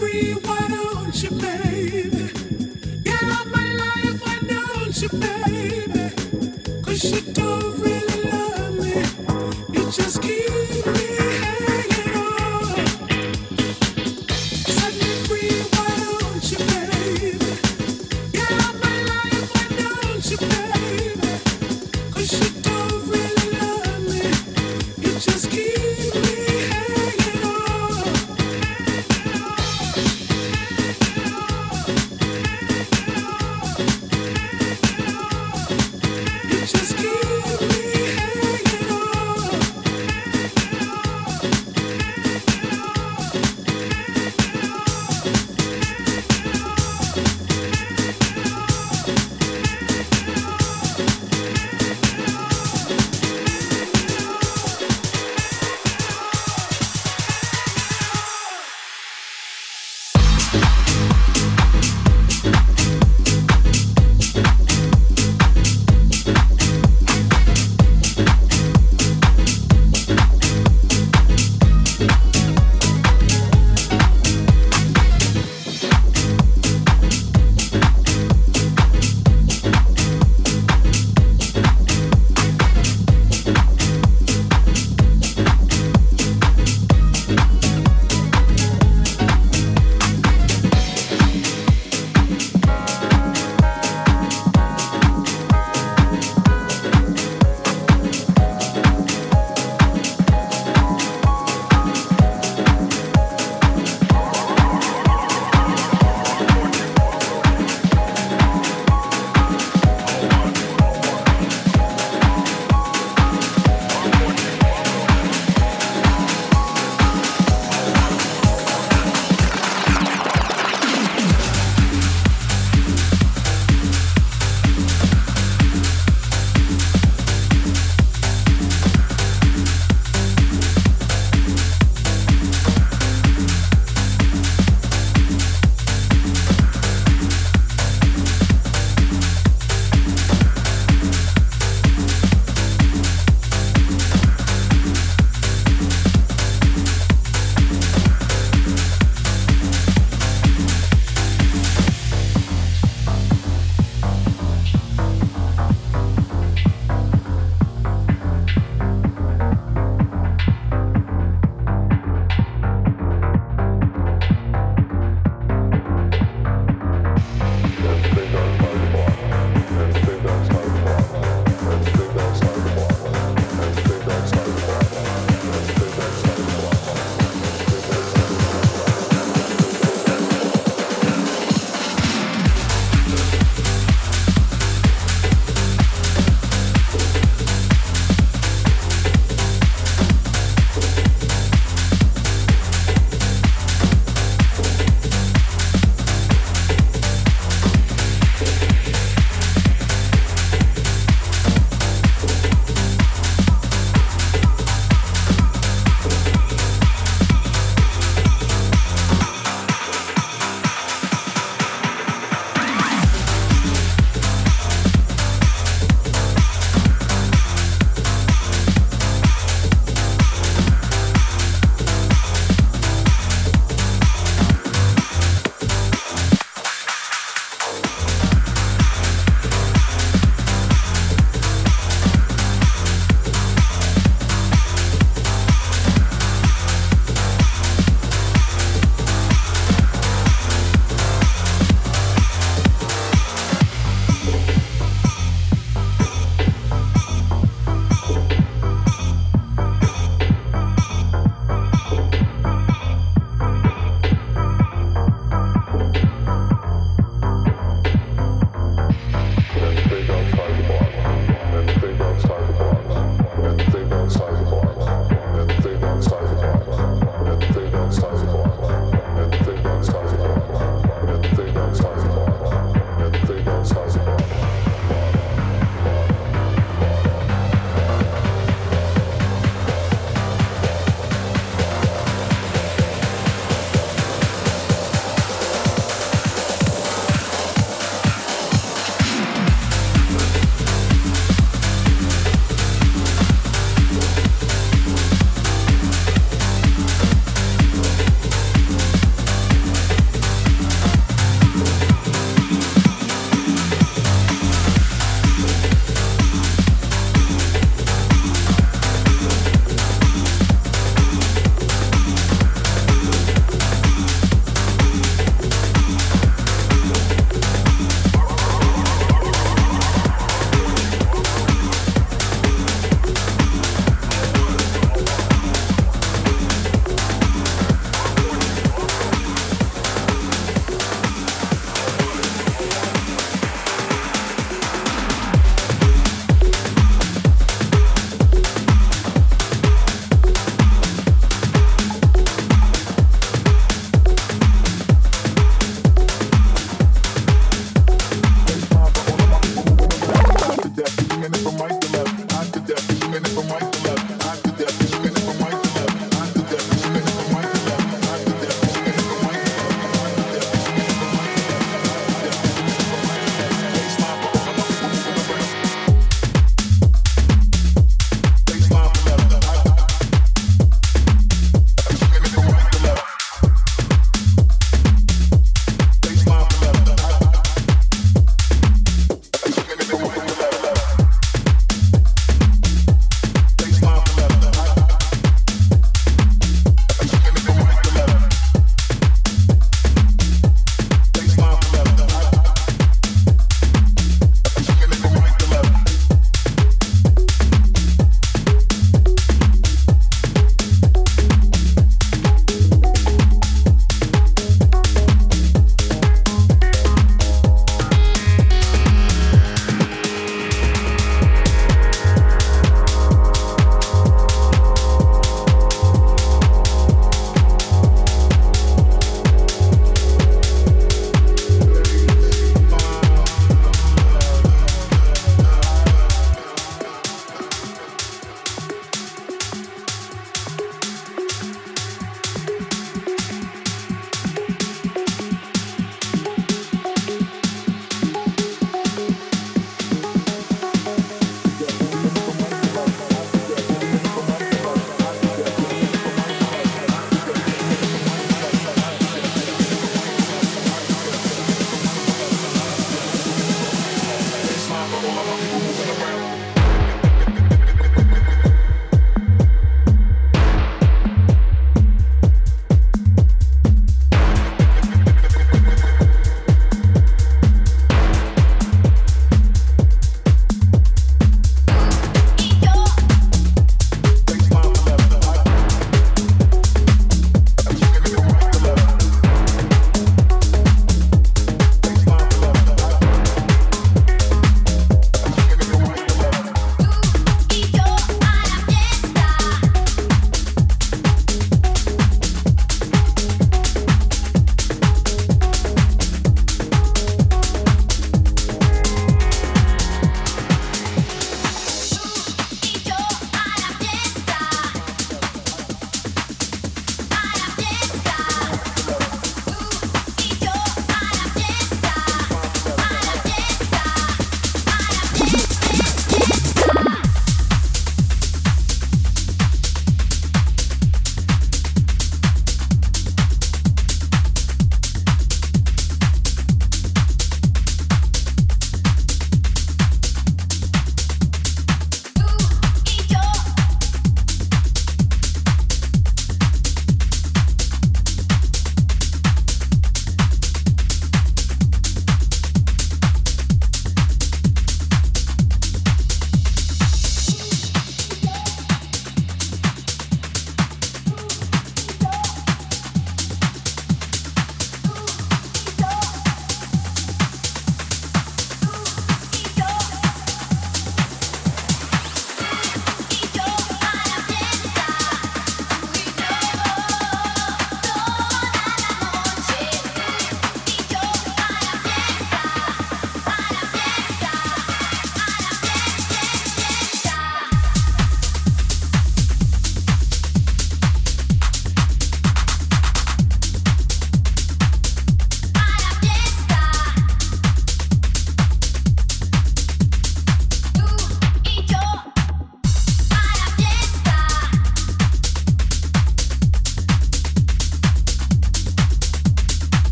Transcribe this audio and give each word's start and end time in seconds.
Baby, 0.00 0.34
get 3.04 3.22
out 3.22 3.46
my 3.48 3.74
life, 3.74 4.22
why 4.22 4.38
don't 4.48 5.02
you, 5.02 5.08
baby? 5.10 6.10
Cause 6.82 7.04
you 7.04 7.29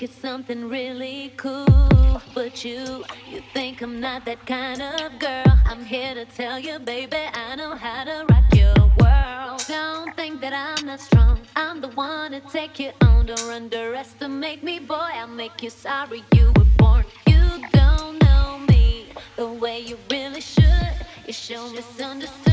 could 0.00 0.08
make 0.08 0.16
it 0.16 0.22
something 0.22 0.68
really 0.68 1.32
cool. 1.36 2.22
But 2.34 2.64
you, 2.64 3.04
you 3.30 3.42
think 3.52 3.82
I'm 3.82 4.00
not 4.00 4.24
that 4.24 4.46
kind 4.46 4.80
of 4.80 5.18
girl. 5.18 5.44
I'm 5.66 5.84
here 5.84 6.14
to 6.14 6.24
tell 6.24 6.58
you, 6.58 6.78
baby, 6.78 7.18
I 7.34 7.54
know 7.56 7.74
how 7.74 8.04
to 8.04 8.24
rock 8.30 8.44
your 8.54 8.74
world. 8.98 9.62
Don't 9.68 10.16
think 10.16 10.40
that 10.40 10.54
I'm 10.54 10.86
not 10.86 11.00
strong. 11.00 11.40
I'm 11.54 11.80
the 11.80 11.88
one 11.88 12.32
to 12.32 12.40
take 12.40 12.78
you 12.78 12.92
on. 13.02 13.26
Don't 13.26 13.50
underestimate 13.50 14.62
me, 14.62 14.78
boy. 14.78 15.10
I'll 15.20 15.28
make 15.28 15.62
you 15.62 15.70
sorry 15.70 16.24
you 16.34 16.52
were 16.56 16.70
born. 16.78 17.04
You 17.26 17.42
don't 17.72 18.22
know 18.22 18.58
me 18.68 19.08
the 19.36 19.48
way 19.48 19.80
you 19.80 19.98
really 20.10 20.40
should. 20.40 20.94
You 21.26 21.32
show 21.32 21.70
misunderstood. 21.72 22.49